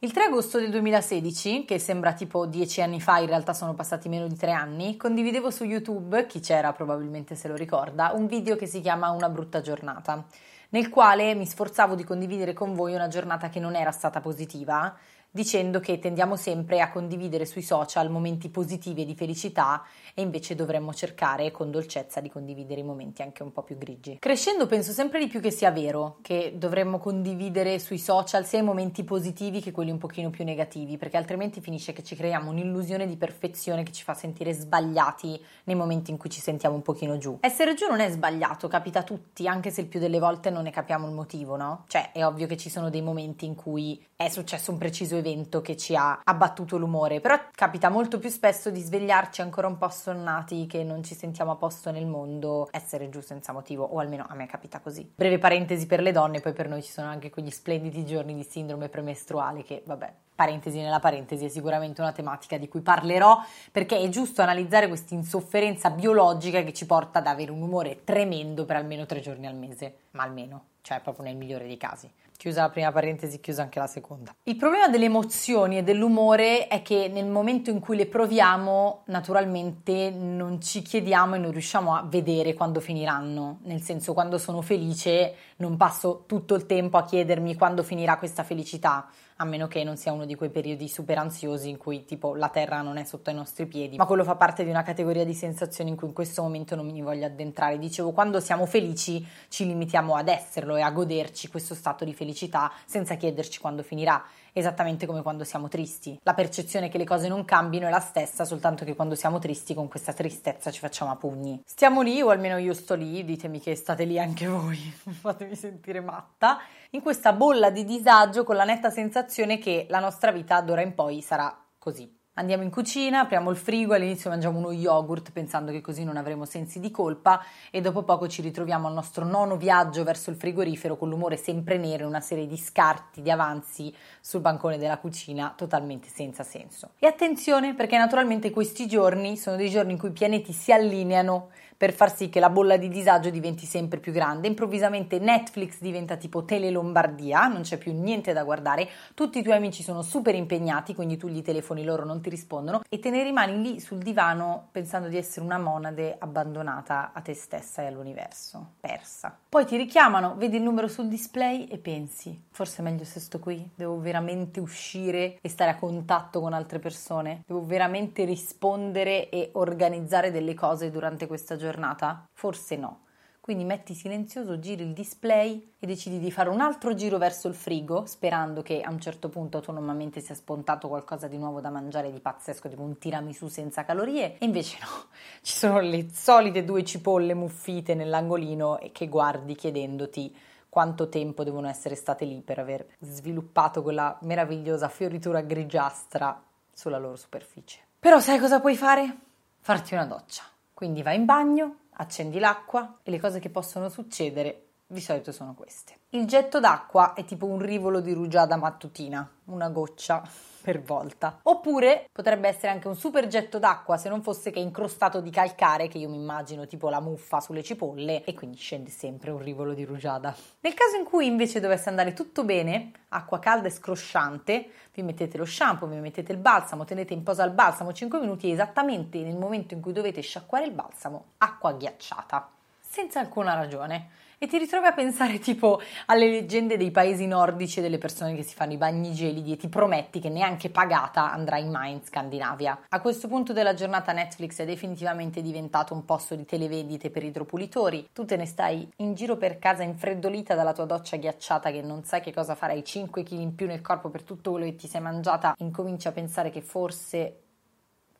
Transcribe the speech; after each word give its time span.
Il 0.00 0.12
3 0.12 0.26
agosto 0.26 0.60
del 0.60 0.70
2016, 0.70 1.64
che 1.64 1.80
sembra 1.80 2.12
tipo 2.12 2.46
dieci 2.46 2.80
anni 2.80 3.00
fa, 3.00 3.18
in 3.18 3.26
realtà 3.26 3.52
sono 3.52 3.74
passati 3.74 4.08
meno 4.08 4.28
di 4.28 4.36
tre 4.36 4.52
anni, 4.52 4.96
condividevo 4.96 5.50
su 5.50 5.64
YouTube, 5.64 6.24
chi 6.26 6.38
c'era 6.38 6.72
probabilmente 6.72 7.34
se 7.34 7.48
lo 7.48 7.56
ricorda, 7.56 8.12
un 8.14 8.28
video 8.28 8.54
che 8.54 8.66
si 8.66 8.80
chiama 8.80 9.10
Una 9.10 9.28
brutta 9.28 9.60
giornata, 9.60 10.24
nel 10.68 10.88
quale 10.88 11.34
mi 11.34 11.44
sforzavo 11.44 11.96
di 11.96 12.04
condividere 12.04 12.52
con 12.52 12.76
voi 12.76 12.94
una 12.94 13.08
giornata 13.08 13.48
che 13.48 13.58
non 13.58 13.74
era 13.74 13.90
stata 13.90 14.20
positiva 14.20 14.96
dicendo 15.30 15.80
che 15.80 15.98
tendiamo 15.98 16.36
sempre 16.36 16.80
a 16.80 16.90
condividere 16.90 17.44
sui 17.44 17.62
social 17.62 18.10
momenti 18.10 18.48
positivi 18.48 19.02
e 19.02 19.04
di 19.04 19.14
felicità 19.14 19.84
e 20.14 20.22
invece 20.22 20.54
dovremmo 20.54 20.92
cercare 20.92 21.50
con 21.50 21.70
dolcezza 21.70 22.20
di 22.20 22.30
condividere 22.30 22.80
i 22.80 22.84
momenti 22.84 23.22
anche 23.22 23.42
un 23.42 23.52
po' 23.52 23.62
più 23.62 23.76
grigi. 23.76 24.16
Crescendo 24.18 24.66
penso 24.66 24.92
sempre 24.92 25.18
di 25.18 25.28
più 25.28 25.40
che 25.40 25.50
sia 25.50 25.70
vero 25.70 26.18
che 26.22 26.54
dovremmo 26.56 26.98
condividere 26.98 27.78
sui 27.78 27.98
social 27.98 28.46
sia 28.46 28.58
i 28.58 28.62
momenti 28.62 29.04
positivi 29.04 29.60
che 29.60 29.70
quelli 29.70 29.90
un 29.90 29.98
pochino 29.98 30.30
più 30.30 30.44
negativi, 30.44 30.96
perché 30.96 31.16
altrimenti 31.16 31.60
finisce 31.60 31.92
che 31.92 32.02
ci 32.02 32.16
creiamo 32.16 32.50
un'illusione 32.50 33.06
di 33.06 33.16
perfezione 33.16 33.82
che 33.82 33.92
ci 33.92 34.02
fa 34.02 34.14
sentire 34.14 34.52
sbagliati 34.52 35.40
nei 35.64 35.76
momenti 35.76 36.10
in 36.10 36.16
cui 36.16 36.30
ci 36.30 36.40
sentiamo 36.40 36.74
un 36.74 36.82
pochino 36.82 37.18
giù. 37.18 37.38
Essere 37.40 37.74
giù 37.74 37.86
non 37.86 38.00
è 38.00 38.10
sbagliato, 38.10 38.68
capita 38.68 39.00
a 39.00 39.02
tutti, 39.02 39.46
anche 39.46 39.70
se 39.70 39.82
il 39.82 39.86
più 39.86 40.00
delle 40.00 40.18
volte 40.18 40.50
non 40.50 40.64
ne 40.64 40.70
capiamo 40.70 41.06
il 41.06 41.12
motivo, 41.12 41.56
no? 41.56 41.84
Cioè, 41.88 42.12
è 42.12 42.24
ovvio 42.24 42.46
che 42.46 42.56
ci 42.56 42.70
sono 42.70 42.90
dei 42.90 43.02
momenti 43.02 43.44
in 43.44 43.54
cui 43.54 44.04
è 44.16 44.28
successo 44.28 44.72
un 44.72 44.78
preciso 44.78 45.17
evento 45.18 45.60
che 45.60 45.76
ci 45.76 45.94
ha 45.94 46.20
abbattuto 46.24 46.76
l'umore, 46.76 47.20
però 47.20 47.38
capita 47.54 47.88
molto 47.88 48.18
più 48.18 48.30
spesso 48.30 48.70
di 48.70 48.80
svegliarci 48.80 49.40
ancora 49.40 49.66
un 49.66 49.76
po' 49.76 49.86
assonnati 49.86 50.66
che 50.66 50.82
non 50.84 51.02
ci 51.02 51.14
sentiamo 51.14 51.52
a 51.52 51.56
posto 51.56 51.90
nel 51.90 52.06
mondo, 52.06 52.68
essere 52.70 53.08
giù 53.08 53.20
senza 53.20 53.52
motivo, 53.52 53.84
o 53.84 53.98
almeno 53.98 54.26
a 54.28 54.34
me 54.34 54.46
capita 54.46 54.80
così. 54.80 55.10
Breve 55.14 55.38
parentesi 55.38 55.86
per 55.86 56.00
le 56.00 56.12
donne, 56.12 56.40
poi 56.40 56.52
per 56.52 56.68
noi 56.68 56.82
ci 56.82 56.90
sono 56.90 57.08
anche 57.08 57.30
quegli 57.30 57.50
splendidi 57.50 58.04
giorni 58.06 58.34
di 58.34 58.42
sindrome 58.42 58.88
premestruale 58.88 59.62
che, 59.62 59.82
vabbè, 59.84 60.12
parentesi 60.34 60.78
nella 60.78 61.00
parentesi, 61.00 61.46
è 61.46 61.48
sicuramente 61.48 62.00
una 62.00 62.12
tematica 62.12 62.58
di 62.58 62.68
cui 62.68 62.80
parlerò 62.80 63.42
perché 63.72 63.98
è 63.98 64.08
giusto 64.08 64.40
analizzare 64.40 64.86
questa 64.86 65.14
insofferenza 65.14 65.90
biologica 65.90 66.62
che 66.62 66.72
ci 66.72 66.86
porta 66.86 67.18
ad 67.18 67.26
avere 67.26 67.50
un 67.50 67.60
umore 67.60 68.04
tremendo 68.04 68.64
per 68.64 68.76
almeno 68.76 69.04
tre 69.04 69.20
giorni 69.20 69.48
al 69.48 69.56
mese, 69.56 69.96
ma 70.12 70.22
almeno, 70.22 70.66
cioè 70.82 71.00
proprio 71.00 71.24
nel 71.24 71.36
migliore 71.36 71.66
dei 71.66 71.76
casi. 71.76 72.08
Chiusa 72.38 72.62
la 72.62 72.70
prima 72.70 72.92
parentesi, 72.92 73.40
chiusa 73.40 73.62
anche 73.62 73.80
la 73.80 73.88
seconda. 73.88 74.32
Il 74.44 74.54
problema 74.54 74.86
delle 74.86 75.06
emozioni 75.06 75.76
e 75.76 75.82
dell'umore 75.82 76.68
è 76.68 76.82
che 76.82 77.08
nel 77.08 77.26
momento 77.26 77.68
in 77.70 77.80
cui 77.80 77.96
le 77.96 78.06
proviamo, 78.06 79.02
naturalmente 79.06 80.10
non 80.10 80.60
ci 80.60 80.80
chiediamo 80.82 81.34
e 81.34 81.38
non 81.38 81.50
riusciamo 81.50 81.96
a 81.96 82.06
vedere 82.08 82.54
quando 82.54 82.78
finiranno. 82.78 83.58
Nel 83.64 83.82
senso, 83.82 84.12
quando 84.12 84.38
sono 84.38 84.62
felice, 84.62 85.34
non 85.56 85.76
passo 85.76 86.22
tutto 86.28 86.54
il 86.54 86.64
tempo 86.66 86.96
a 86.96 87.04
chiedermi 87.04 87.56
quando 87.56 87.82
finirà 87.82 88.18
questa 88.18 88.44
felicità 88.44 89.08
a 89.40 89.44
meno 89.44 89.68
che 89.68 89.84
non 89.84 89.96
sia 89.96 90.12
uno 90.12 90.24
di 90.24 90.34
quei 90.34 90.50
periodi 90.50 90.88
super 90.88 91.16
ansiosi 91.18 91.68
in 91.68 91.76
cui 91.76 92.04
tipo 92.04 92.34
la 92.34 92.48
terra 92.48 92.82
non 92.82 92.96
è 92.96 93.04
sotto 93.04 93.30
ai 93.30 93.36
nostri 93.36 93.66
piedi, 93.66 93.96
ma 93.96 94.04
quello 94.04 94.24
fa 94.24 94.34
parte 94.34 94.64
di 94.64 94.70
una 94.70 94.82
categoria 94.82 95.24
di 95.24 95.34
sensazioni 95.34 95.90
in 95.90 95.96
cui 95.96 96.08
in 96.08 96.12
questo 96.12 96.42
momento 96.42 96.74
non 96.74 96.86
mi 96.86 97.02
voglio 97.02 97.26
addentrare. 97.26 97.78
Dicevo, 97.78 98.10
quando 98.10 98.40
siamo 98.40 98.66
felici 98.66 99.24
ci 99.48 99.64
limitiamo 99.64 100.16
ad 100.16 100.26
esserlo 100.26 100.74
e 100.74 100.80
a 100.80 100.90
goderci 100.90 101.48
questo 101.48 101.74
stato 101.74 102.04
di 102.04 102.14
felicità 102.14 102.72
senza 102.84 103.14
chiederci 103.14 103.60
quando 103.60 103.84
finirà 103.84 104.24
esattamente 104.52 105.06
come 105.06 105.22
quando 105.22 105.44
siamo 105.44 105.68
tristi. 105.68 106.18
La 106.22 106.34
percezione 106.34 106.88
che 106.88 106.98
le 106.98 107.04
cose 107.04 107.28
non 107.28 107.44
cambino 107.44 107.86
è 107.86 107.90
la 107.90 108.00
stessa, 108.00 108.44
soltanto 108.44 108.84
che 108.84 108.94
quando 108.94 109.14
siamo 109.14 109.38
tristi 109.38 109.74
con 109.74 109.88
questa 109.88 110.12
tristezza 110.12 110.70
ci 110.70 110.80
facciamo 110.80 111.10
a 111.10 111.16
pugni. 111.16 111.60
Stiamo 111.64 112.02
lì, 112.02 112.20
o 112.20 112.30
almeno 112.30 112.56
io 112.58 112.74
sto 112.74 112.94
lì, 112.94 113.24
ditemi 113.24 113.60
che 113.60 113.74
state 113.74 114.04
lì 114.04 114.18
anche 114.18 114.46
voi, 114.46 114.78
fatemi 115.20 115.54
sentire 115.54 116.00
matta, 116.00 116.58
in 116.90 117.02
questa 117.02 117.32
bolla 117.32 117.70
di 117.70 117.84
disagio 117.84 118.44
con 118.44 118.56
la 118.56 118.64
netta 118.64 118.90
sensazione 118.90 119.58
che 119.58 119.86
la 119.88 120.00
nostra 120.00 120.32
vita 120.32 120.60
d'ora 120.60 120.80
in 120.80 120.94
poi 120.94 121.20
sarà 121.22 121.56
così. 121.78 122.17
Andiamo 122.38 122.62
in 122.62 122.70
cucina, 122.70 123.22
apriamo 123.22 123.50
il 123.50 123.56
frigo, 123.56 123.94
all'inizio 123.94 124.30
mangiamo 124.30 124.58
uno 124.58 124.70
yogurt 124.70 125.32
pensando 125.32 125.72
che 125.72 125.80
così 125.80 126.04
non 126.04 126.16
avremo 126.16 126.44
sensi 126.44 126.78
di 126.78 126.92
colpa 126.92 127.44
e 127.68 127.80
dopo 127.80 128.04
poco 128.04 128.28
ci 128.28 128.42
ritroviamo 128.42 128.86
al 128.86 128.92
nostro 128.92 129.24
nono 129.24 129.56
viaggio 129.56 130.04
verso 130.04 130.30
il 130.30 130.36
frigorifero 130.36 130.96
con 130.96 131.08
l'umore 131.08 131.36
sempre 131.36 131.78
nero 131.78 132.04
e 132.04 132.06
una 132.06 132.20
serie 132.20 132.46
di 132.46 132.56
scarti, 132.56 133.22
di 133.22 133.30
avanzi 133.32 133.92
sul 134.20 134.40
bancone 134.40 134.78
della 134.78 134.98
cucina 134.98 135.52
totalmente 135.56 136.06
senza 136.06 136.44
senso. 136.44 136.90
E 137.00 137.08
attenzione 137.08 137.74
perché 137.74 137.98
naturalmente 137.98 138.52
questi 138.52 138.86
giorni 138.86 139.36
sono 139.36 139.56
dei 139.56 139.68
giorni 139.68 139.90
in 139.90 139.98
cui 139.98 140.10
i 140.10 140.12
pianeti 140.12 140.52
si 140.52 140.70
allineano 140.70 141.48
per 141.78 141.92
far 141.92 142.12
sì 142.14 142.28
che 142.28 142.40
la 142.40 142.50
bolla 142.50 142.76
di 142.76 142.88
disagio 142.88 143.30
diventi 143.30 143.64
sempre 143.64 144.00
più 144.00 144.10
grande. 144.10 144.48
Improvvisamente 144.48 145.20
Netflix 145.20 145.78
diventa 145.78 146.16
tipo 146.16 146.44
Tele 146.44 146.70
Lombardia, 146.70 147.46
non 147.46 147.62
c'è 147.62 147.78
più 147.78 147.92
niente 147.92 148.32
da 148.32 148.42
guardare, 148.42 148.88
tutti 149.14 149.38
i 149.38 149.42
tuoi 149.44 149.54
amici 149.54 149.84
sono 149.84 150.02
super 150.02 150.34
impegnati, 150.34 150.92
quindi 150.92 151.16
tu 151.16 151.28
gli 151.28 151.40
telefoni 151.40 151.84
loro 151.84 152.04
non 152.04 152.20
ti 152.20 152.30
rispondono 152.30 152.80
e 152.88 152.98
te 152.98 153.10
ne 153.10 153.22
rimani 153.22 153.62
lì 153.62 153.78
sul 153.78 153.98
divano 153.98 154.66
pensando 154.72 155.06
di 155.06 155.16
essere 155.16 155.44
una 155.44 155.56
monade 155.56 156.16
abbandonata 156.18 157.12
a 157.14 157.20
te 157.20 157.32
stessa 157.34 157.82
e 157.82 157.86
all'universo, 157.86 158.72
persa. 158.80 159.38
Poi 159.48 159.64
ti 159.64 159.76
richiamano, 159.76 160.34
vedi 160.36 160.56
il 160.56 160.64
numero 160.64 160.88
sul 160.88 161.06
display 161.06 161.66
e 161.66 161.78
pensi, 161.78 162.42
forse 162.50 162.82
è 162.82 162.84
meglio 162.84 163.04
se 163.04 163.20
sto 163.20 163.38
qui, 163.38 163.70
devo 163.76 164.00
veramente 164.00 164.58
uscire 164.58 165.38
e 165.40 165.48
stare 165.48 165.70
a 165.70 165.76
contatto 165.76 166.40
con 166.40 166.52
altre 166.52 166.80
persone, 166.80 167.44
devo 167.46 167.64
veramente 167.64 168.24
rispondere 168.24 169.28
e 169.28 169.50
organizzare 169.52 170.32
delle 170.32 170.54
cose 170.54 170.90
durante 170.90 171.28
questa 171.28 171.54
giornata 171.54 171.66
giornata? 171.68 172.28
Forse 172.32 172.76
no. 172.76 173.06
Quindi 173.48 173.64
metti 173.64 173.94
silenzioso, 173.94 174.58
giri 174.58 174.82
il 174.82 174.92
display 174.92 175.72
e 175.78 175.86
decidi 175.86 176.18
di 176.18 176.30
fare 176.30 176.50
un 176.50 176.60
altro 176.60 176.92
giro 176.94 177.16
verso 177.16 177.48
il 177.48 177.54
frigo, 177.54 178.04
sperando 178.04 178.60
che 178.60 178.82
a 178.82 178.90
un 178.90 179.00
certo 179.00 179.30
punto 179.30 179.56
autonomamente 179.56 180.20
sia 180.20 180.34
spuntato 180.34 180.86
qualcosa 180.88 181.28
di 181.28 181.38
nuovo 181.38 181.62
da 181.62 181.70
mangiare 181.70 182.12
di 182.12 182.20
pazzesco, 182.20 182.68
tipo 182.68 182.82
un 182.82 182.98
tiramisù 182.98 183.48
senza 183.48 183.86
calorie. 183.86 184.36
E 184.36 184.44
invece 184.44 184.76
no, 184.82 185.06
ci 185.40 185.54
sono 185.54 185.80
le 185.80 186.10
solite 186.10 186.62
due 186.62 186.84
cipolle 186.84 187.32
muffite 187.32 187.94
nell'angolino 187.94 188.80
e 188.80 188.92
che 188.92 189.08
guardi 189.08 189.54
chiedendoti 189.54 190.36
quanto 190.68 191.08
tempo 191.08 191.42
devono 191.42 191.68
essere 191.68 191.94
state 191.94 192.26
lì 192.26 192.42
per 192.42 192.58
aver 192.58 192.86
sviluppato 192.98 193.82
quella 193.82 194.18
meravigliosa 194.22 194.90
fioritura 194.90 195.40
grigiastra 195.40 196.38
sulla 196.70 196.98
loro 196.98 197.16
superficie. 197.16 197.78
Però 197.98 198.20
sai 198.20 198.38
cosa 198.38 198.60
puoi 198.60 198.76
fare? 198.76 199.16
Farti 199.60 199.94
una 199.94 200.04
doccia. 200.04 200.42
Quindi 200.78 201.02
vai 201.02 201.16
in 201.16 201.24
bagno, 201.24 201.86
accendi 201.94 202.38
l'acqua 202.38 203.00
e 203.02 203.10
le 203.10 203.18
cose 203.18 203.40
che 203.40 203.50
possono 203.50 203.88
succedere 203.88 204.66
di 204.86 205.00
solito 205.00 205.32
sono 205.32 205.52
queste. 205.52 205.94
Il 206.10 206.24
getto 206.24 206.60
d'acqua 206.60 207.14
è 207.14 207.24
tipo 207.24 207.46
un 207.46 207.58
rivolo 207.58 207.98
di 207.98 208.12
rugiada 208.12 208.54
mattutina, 208.54 209.28
una 209.46 209.70
goccia 209.70 210.22
per 210.68 210.82
volta. 210.82 211.38
Oppure 211.44 212.10
potrebbe 212.12 212.46
essere 212.46 212.70
anche 212.70 212.88
un 212.88 212.94
super 212.94 213.26
getto 213.26 213.58
d'acqua 213.58 213.96
se 213.96 214.10
non 214.10 214.22
fosse 214.22 214.50
che 214.50 214.58
incrostato 214.58 215.22
di 215.22 215.30
calcare, 215.30 215.88
che 215.88 215.96
io 215.96 216.10
mi 216.10 216.16
immagino 216.16 216.66
tipo 216.66 216.90
la 216.90 217.00
muffa 217.00 217.40
sulle 217.40 217.62
cipolle, 217.62 218.22
e 218.24 218.34
quindi 218.34 218.58
scende 218.58 218.90
sempre 218.90 219.30
un 219.30 219.38
rivolo 219.38 219.72
di 219.72 219.86
rugiada. 219.86 220.36
Nel 220.60 220.74
caso 220.74 220.96
in 220.96 221.04
cui 221.04 221.24
invece 221.24 221.60
dovesse 221.60 221.88
andare 221.88 222.12
tutto 222.12 222.44
bene, 222.44 222.90
acqua 223.08 223.38
calda 223.38 223.68
e 223.68 223.70
scrosciante, 223.70 224.68
vi 224.92 225.00
mettete 225.00 225.38
lo 225.38 225.46
shampoo, 225.46 225.88
vi 225.88 225.96
mettete 225.96 226.32
il 226.32 226.38
balsamo, 226.38 226.84
tenete 226.84 227.14
in 227.14 227.22
posa 227.22 227.44
il 227.44 227.52
balsamo 227.52 227.94
5 227.94 228.20
minuti 228.20 228.50
e 228.50 228.52
esattamente 228.52 229.22
nel 229.22 229.36
momento 229.36 229.72
in 229.72 229.80
cui 229.80 229.94
dovete 229.94 230.20
sciacquare 230.20 230.66
il 230.66 230.72
balsamo, 230.72 231.28
acqua 231.38 231.72
ghiacciata, 231.72 232.46
senza 232.78 233.20
alcuna 233.20 233.54
ragione 233.54 234.10
e 234.38 234.46
ti 234.46 234.56
ritrovi 234.56 234.86
a 234.86 234.92
pensare 234.92 235.38
tipo 235.38 235.80
alle 236.06 236.30
leggende 236.30 236.76
dei 236.76 236.90
paesi 236.90 237.26
nordici 237.26 237.80
e 237.80 237.82
delle 237.82 237.98
persone 237.98 238.34
che 238.34 238.42
si 238.42 238.54
fanno 238.54 238.72
i 238.72 238.76
bagni 238.76 239.12
gelidi 239.12 239.52
e 239.52 239.56
ti 239.56 239.68
prometti 239.68 240.20
che 240.20 240.28
neanche 240.28 240.70
pagata 240.70 241.32
andrai 241.32 241.68
mai 241.68 241.92
in 241.92 242.02
Scandinavia. 242.04 242.86
A 242.88 243.00
questo 243.00 243.26
punto 243.26 243.52
della 243.52 243.74
giornata 243.74 244.12
Netflix 244.12 244.60
è 244.60 244.64
definitivamente 244.64 245.42
diventato 245.42 245.92
un 245.92 246.04
posto 246.04 246.34
di 246.36 246.44
televendite 246.44 247.10
per 247.10 247.24
idropulitori. 247.24 248.10
Tu 248.12 248.24
te 248.24 248.36
ne 248.36 248.46
stai 248.46 248.88
in 248.96 249.14
giro 249.14 249.36
per 249.36 249.58
casa 249.58 249.82
infreddolita 249.82 250.54
dalla 250.54 250.72
tua 250.72 250.84
doccia 250.84 251.16
ghiacciata 251.16 251.70
che 251.70 251.82
non 251.82 252.04
sai 252.04 252.20
che 252.20 252.32
cosa 252.32 252.54
farai, 252.54 252.84
5 252.84 253.22
kg 253.22 253.32
in 253.32 253.54
più 253.54 253.66
nel 253.66 253.80
corpo 253.80 254.08
per 254.08 254.22
tutto 254.22 254.52
quello 254.52 254.66
che 254.66 254.76
ti 254.76 254.86
sei 254.86 255.00
mangiata, 255.00 255.54
incominci 255.58 256.06
a 256.06 256.12
pensare 256.12 256.50
che 256.50 256.62
forse 256.62 257.42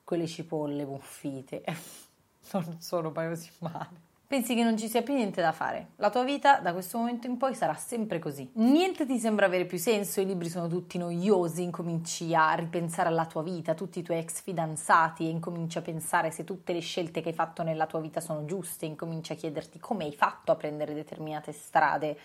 quelle 0.03 0.26
cipolle 0.26 0.85
muffite 0.85 1.62
non 2.53 2.81
sono 2.81 3.12
poi 3.12 3.29
così 3.29 3.50
male. 3.59 4.07
Pensi 4.28 4.54
che 4.54 4.62
non 4.62 4.76
ci 4.76 4.90
sia 4.90 5.02
più 5.02 5.14
niente 5.14 5.40
da 5.40 5.52
fare. 5.52 5.92
La 5.96 6.10
tua 6.10 6.22
vita 6.22 6.60
da 6.60 6.75
questo 6.75 6.98
momento 6.98 7.26
in 7.26 7.38
poi 7.38 7.54
sarà 7.54 7.75
sempre 7.75 8.19
così. 8.19 8.50
Niente 8.56 9.06
ti 9.06 9.19
sembra 9.19 9.46
avere 9.46 9.64
più 9.64 9.78
senso, 9.78 10.20
i 10.20 10.26
libri 10.26 10.50
sono 10.50 10.69
tutti 10.69 10.98
noiosi, 10.98 11.62
incominci 11.62 12.34
a 12.34 12.52
ripensare 12.52 13.08
alla 13.08 13.25
tua 13.25 13.42
vita, 13.42 13.72
tutti 13.72 14.00
i 14.00 14.02
tuoi 14.02 14.19
ex 14.19 14.42
fidanzati 14.42 15.25
e 15.25 15.30
incominci 15.30 15.78
a 15.78 15.82
pensare 15.82 16.30
se 16.30 16.44
tutte 16.44 16.75
le 16.75 16.80
scelte 16.80 17.22
che 17.22 17.30
hai 17.30 17.34
fatto 17.34 17.62
nella 17.62 17.86
tua 17.86 18.00
vita 18.00 18.20
sono 18.20 18.44
giuste, 18.44 18.84
incominci 18.84 19.32
a 19.32 19.34
chiederti 19.34 19.78
come 19.78 20.04
hai 20.04 20.14
fatto 20.14 20.52
a 20.52 20.56
prendere 20.56 20.92
determinate 20.92 21.52
strade 21.52 22.19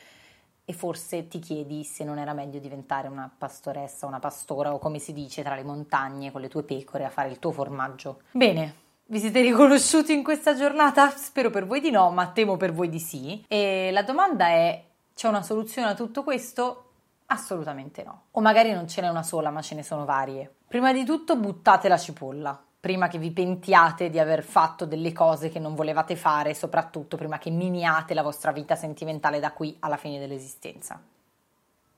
e 0.65 0.73
forse 0.73 1.29
ti 1.29 1.39
chiedi 1.39 1.85
se 1.85 2.03
non 2.03 2.17
era 2.17 2.33
meglio 2.33 2.59
diventare 2.59 3.07
una 3.07 3.33
pastoressa, 3.35 4.05
una 4.07 4.19
pastora 4.19 4.73
o 4.73 4.77
come 4.77 4.99
si 4.99 5.13
dice 5.13 5.41
tra 5.41 5.55
le 5.55 5.63
montagne 5.63 6.31
con 6.33 6.41
le 6.41 6.49
tue 6.49 6.63
pecore 6.63 7.05
a 7.05 7.09
fare 7.09 7.29
il 7.29 7.39
tuo 7.39 7.51
formaggio. 7.51 8.23
Bene, 8.31 8.82
vi 9.05 9.19
siete 9.19 9.41
riconosciuti 9.41 10.13
in 10.13 10.23
questa 10.23 10.55
giornata? 10.55 11.09
Spero 11.09 11.49
per 11.49 11.65
voi 11.65 11.81
di 11.81 11.91
no, 11.91 12.09
ma 12.11 12.27
temo 12.27 12.57
per 12.57 12.73
voi 12.73 12.89
di 12.89 12.99
sì. 12.99 13.43
E 13.47 13.89
la 13.91 14.03
domanda 14.03 14.47
è: 14.47 14.83
c'è 15.13 15.27
una 15.27 15.43
soluzione 15.43 15.89
a 15.89 15.93
tutto 15.93 16.23
questo? 16.23 16.89
Assolutamente 17.27 18.03
no. 18.03 18.25
O 18.31 18.41
magari 18.41 18.71
non 18.71 18.87
ce 18.87 19.01
n'è 19.01 19.09
una 19.09 19.23
sola, 19.23 19.49
ma 19.49 19.61
ce 19.61 19.75
ne 19.75 19.83
sono 19.83 20.05
varie. 20.05 20.53
Prima 20.67 20.91
di 20.93 21.05
tutto 21.05 21.35
buttate 21.35 21.87
la 21.87 21.97
cipolla. 21.97 22.61
Prima 22.79 23.07
che 23.07 23.17
vi 23.17 23.31
pentiate 23.31 24.09
di 24.09 24.19
aver 24.19 24.43
fatto 24.43 24.85
delle 24.85 25.13
cose 25.13 25.49
che 25.49 25.59
non 25.59 25.73
volevate 25.73 26.17
fare, 26.17 26.53
soprattutto 26.53 27.15
prima 27.15 27.37
che 27.37 27.49
miniate 27.49 28.13
la 28.13 28.21
vostra 28.21 28.51
vita 28.51 28.75
sentimentale 28.75 29.39
da 29.39 29.53
qui 29.53 29.77
alla 29.79 29.95
fine 29.95 30.19
dell'esistenza. 30.19 31.01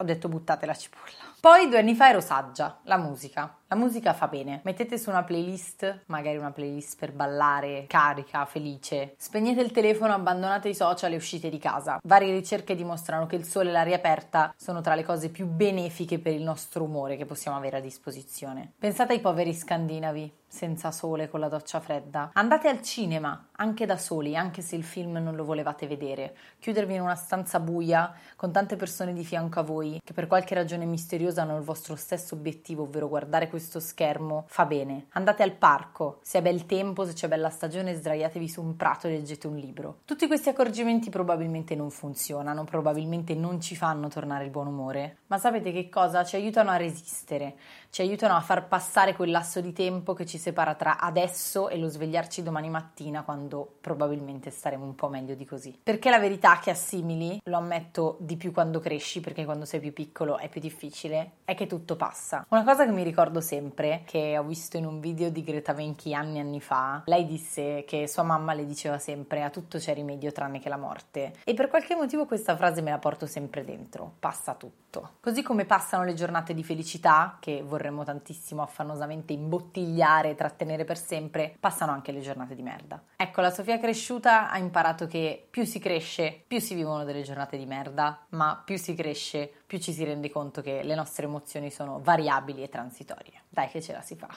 Detto 0.05 0.29
buttate 0.29 0.67
la 0.67 0.75
cipolla. 0.75 1.33
Poi 1.39 1.67
due 1.67 1.79
anni 1.79 1.95
fa 1.95 2.09
ero 2.09 2.21
saggia, 2.21 2.79
la 2.83 2.97
musica. 2.97 3.57
La 3.67 3.75
musica 3.75 4.13
fa 4.13 4.27
bene. 4.27 4.61
Mettete 4.63 4.99
su 4.99 5.09
una 5.09 5.23
playlist, 5.23 6.03
magari 6.05 6.37
una 6.37 6.51
playlist 6.51 6.97
per 6.99 7.11
ballare, 7.11 7.85
carica, 7.87 8.45
felice. 8.45 9.15
Spegnete 9.17 9.61
il 9.61 9.71
telefono, 9.71 10.13
abbandonate 10.13 10.69
i 10.69 10.75
social 10.75 11.13
e 11.13 11.15
uscite 11.15 11.49
di 11.49 11.57
casa. 11.57 11.99
Varie 12.03 12.31
ricerche 12.31 12.75
dimostrano 12.75 13.25
che 13.25 13.35
il 13.35 13.45
sole 13.45 13.69
e 13.69 13.71
l'aria 13.71 13.95
aperta 13.95 14.53
sono 14.55 14.81
tra 14.81 14.93
le 14.93 15.03
cose 15.03 15.29
più 15.29 15.47
benefiche 15.47 16.19
per 16.19 16.33
il 16.33 16.43
nostro 16.43 16.83
umore 16.83 17.17
che 17.17 17.25
possiamo 17.25 17.57
avere 17.57 17.77
a 17.77 17.81
disposizione. 17.81 18.73
Pensate 18.77 19.13
ai 19.13 19.19
poveri 19.19 19.53
scandinavi, 19.53 20.31
senza 20.55 20.91
sole, 20.91 21.29
con 21.29 21.41
la 21.41 21.49
doccia 21.49 21.81
fredda. 21.81 22.31
Andate 22.33 22.69
al 22.69 22.81
cinema, 22.81 23.49
anche 23.57 23.85
da 23.85 23.97
soli, 23.97 24.37
anche 24.37 24.61
se 24.61 24.77
il 24.77 24.85
film 24.85 25.17
non 25.17 25.35
lo 25.35 25.43
volevate 25.43 25.85
vedere. 25.85 26.35
Chiudervi 26.59 26.95
in 26.95 27.01
una 27.01 27.15
stanza 27.15 27.59
buia, 27.59 28.13
con 28.37 28.53
tante 28.53 28.77
persone 28.77 29.11
di 29.11 29.25
fianco 29.25 29.59
a 29.59 29.63
voi, 29.63 29.99
che 30.01 30.13
per 30.13 30.27
qualche 30.27 30.55
ragione 30.55 30.85
misteriosa 30.85 31.41
hanno 31.41 31.57
il 31.57 31.63
vostro 31.63 31.97
stesso 31.97 32.35
obiettivo, 32.35 32.83
ovvero 32.83 33.09
guardare 33.09 33.49
questo 33.49 33.81
schermo, 33.81 34.45
fa 34.47 34.65
bene. 34.65 35.07
Andate 35.11 35.43
al 35.43 35.51
parco, 35.51 36.19
se 36.21 36.39
è 36.39 36.41
bel 36.41 36.65
tempo, 36.65 37.05
se 37.05 37.11
c'è 37.11 37.27
bella 37.27 37.49
stagione, 37.49 37.93
sdraiatevi 37.93 38.47
su 38.47 38.61
un 38.61 38.77
prato 38.77 39.07
e 39.07 39.11
leggete 39.11 39.47
un 39.47 39.57
libro. 39.57 39.97
Tutti 40.05 40.25
questi 40.27 40.47
accorgimenti 40.47 41.09
probabilmente 41.09 41.75
non 41.75 41.89
funzionano, 41.89 42.63
probabilmente 42.63 43.35
non 43.35 43.59
ci 43.59 43.75
fanno 43.75 44.07
tornare 44.07 44.45
il 44.45 44.51
buon 44.51 44.67
umore, 44.67 45.17
ma 45.27 45.37
sapete 45.37 45.73
che 45.73 45.89
cosa? 45.89 46.23
Ci 46.23 46.37
aiutano 46.37 46.69
a 46.69 46.77
resistere, 46.77 47.55
ci 47.89 48.01
aiutano 48.01 48.35
a 48.35 48.41
far 48.41 48.67
passare 48.67 49.15
quel 49.15 49.31
lasso 49.31 49.61
di 49.61 49.73
tempo 49.73 50.13
che 50.13 50.25
ci 50.25 50.37
separa 50.45 50.75
tra 50.75 50.99
adesso 50.99 51.69
e 51.69 51.77
lo 51.79 51.87
svegliarci 51.87 52.43
domani 52.43 52.69
mattina 52.69 53.23
quando 53.23 53.77
probabilmente 53.81 54.51
staremo 54.51 54.85
un 54.85 54.93
po' 54.93 55.09
meglio 55.09 55.33
di 55.33 55.43
così. 55.43 55.79
Perché 55.81 56.11
la 56.11 56.19
verità 56.19 56.59
che 56.59 56.69
assimili, 56.69 57.39
lo 57.45 57.57
ammetto 57.57 58.17
di 58.19 58.37
più 58.37 58.51
quando 58.51 58.79
cresci, 58.79 59.21
perché 59.21 59.43
quando 59.43 59.65
sei 59.65 59.79
più 59.79 59.91
piccolo 59.91 60.37
è 60.37 60.47
più 60.49 60.61
difficile, 60.61 61.37
è 61.45 61.55
che 61.55 61.65
tutto 61.65 61.95
passa. 61.95 62.45
Una 62.49 62.63
cosa 62.63 62.85
che 62.85 62.91
mi 62.91 63.03
ricordo 63.03 63.41
sempre, 63.41 64.03
che 64.05 64.37
ho 64.37 64.43
visto 64.43 64.77
in 64.77 64.85
un 64.85 64.99
video 64.99 65.29
di 65.29 65.43
Greta 65.43 65.73
Venchi 65.73 66.13
anni 66.13 66.37
e 66.37 66.41
anni 66.41 66.61
fa, 66.61 67.01
lei 67.05 67.25
disse 67.25 67.83
che 67.87 68.07
sua 68.07 68.23
mamma 68.23 68.53
le 68.53 68.65
diceva 68.65 68.99
sempre 68.99 69.41
a 69.41 69.49
tutto 69.49 69.79
c'è 69.79 69.93
rimedio 69.93 70.31
tranne 70.31 70.59
che 70.59 70.69
la 70.69 70.77
morte. 70.77 71.33
E 71.43 71.53
per 71.53 71.69
qualche 71.69 71.95
motivo 71.95 72.25
questa 72.25 72.55
frase 72.55 72.81
me 72.81 72.91
la 72.91 72.99
porto 72.99 73.25
sempre 73.25 73.63
dentro, 73.65 74.13
passa 74.19 74.53
tutto. 74.53 74.83
Così 75.19 75.41
come 75.43 75.65
passano 75.65 76.03
le 76.03 76.13
giornate 76.13 76.53
di 76.53 76.63
felicità, 76.63 77.37
che 77.39 77.61
vorremmo 77.61 78.03
tantissimo 78.03 78.61
affannosamente 78.61 79.33
imbottigliare 79.33 80.24
e 80.29 80.35
trattenere 80.35 80.85
per 80.85 80.97
sempre, 80.97 81.55
passano 81.59 81.91
anche 81.91 82.11
le 82.11 82.21
giornate 82.21 82.55
di 82.55 82.61
merda. 82.61 83.01
Ecco, 83.15 83.41
la 83.41 83.51
Sofia 83.51 83.79
cresciuta 83.79 84.49
ha 84.49 84.57
imparato 84.57 85.07
che 85.07 85.47
più 85.49 85.65
si 85.65 85.79
cresce, 85.79 86.43
più 86.45 86.59
si 86.59 86.75
vivono 86.75 87.03
delle 87.03 87.21
giornate 87.21 87.57
di 87.57 87.65
merda, 87.65 88.25
ma 88.29 88.61
più 88.63 88.77
si 88.77 88.93
cresce, 88.93 89.51
più 89.65 89.79
ci 89.79 89.93
si 89.93 90.03
rende 90.03 90.29
conto 90.29 90.61
che 90.61 90.83
le 90.83 90.95
nostre 90.95 91.25
emozioni 91.25 91.71
sono 91.71 91.99
variabili 92.01 92.63
e 92.63 92.69
transitorie. 92.69 93.43
Dai 93.49 93.69
che 93.69 93.81
ce 93.81 93.93
la 93.93 94.01
si 94.01 94.15
fa. 94.15 94.27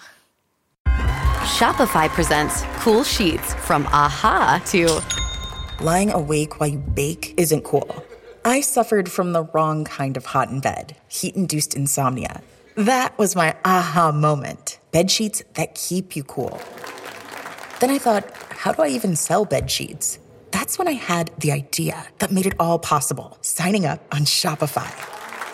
Shopify 1.44 2.08
presents 2.08 2.64
cool 2.82 3.02
sheets 3.02 3.54
from 3.54 3.86
aha 3.90 4.60
to 4.66 5.02
Lying 5.80 6.10
awake 6.10 6.58
while 6.58 6.68
you 6.68 6.78
bake 6.78 7.34
isn't 7.36 7.62
cool. 7.62 8.04
I 8.44 8.60
suffered 8.60 9.08
from 9.08 9.32
the 9.32 9.44
wrong 9.44 9.84
kind 9.84 10.16
of 10.16 10.26
hot 10.26 10.50
in 10.50 10.58
bed, 10.58 10.96
heat 11.06 11.36
induced 11.36 11.76
insomnia. 11.76 12.42
That 12.74 13.16
was 13.16 13.36
my 13.36 13.54
aha 13.64 14.10
moment. 14.10 14.67
Bed 14.90 15.10
sheets 15.10 15.42
that 15.54 15.74
keep 15.74 16.16
you 16.16 16.24
cool. 16.24 16.60
Then 17.80 17.90
I 17.90 17.98
thought, 17.98 18.24
how 18.50 18.72
do 18.72 18.82
I 18.82 18.88
even 18.88 19.16
sell 19.16 19.44
bed 19.44 19.70
sheets? 19.70 20.18
That's 20.50 20.78
when 20.78 20.88
I 20.88 20.92
had 20.92 21.30
the 21.38 21.52
idea 21.52 22.06
that 22.20 22.32
made 22.32 22.46
it 22.46 22.54
all 22.58 22.78
possible 22.78 23.36
signing 23.42 23.84
up 23.84 24.02
on 24.14 24.20
Shopify. 24.22 24.90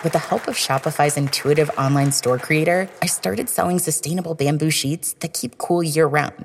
With 0.05 0.13
the 0.13 0.21
help 0.21 0.47
of 0.47 0.55
Shopify's 0.55 1.17
intuitive 1.17 1.69
online 1.77 2.13
store 2.13 2.39
creator, 2.39 2.89
I 3.03 3.07
started 3.07 3.49
selling 3.49 3.81
sustainable 3.81 4.35
bamboo 4.35 4.71
sheets 4.71 5.15
that 5.15 5.35
keep 5.35 5.59
cool 5.59 5.83
year 5.83 6.07
round. 6.07 6.45